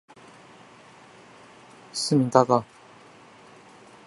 [1.93, 2.65] 市民大道